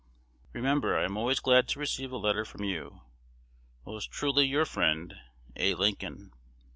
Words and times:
Remember 0.53 0.97
I 0.97 1.03
am 1.05 1.15
always 1.15 1.39
glad 1.39 1.67
to 1.67 1.79
receive 1.79 2.11
a 2.11 2.17
letter 2.17 2.43
from 2.43 2.63
you. 2.63 3.01
Most 3.85 4.09
truly 4.09 4.47
your 4.47 4.65
friend, 4.65 5.13
A. 5.55 5.75
Lincoln. 5.75 6.33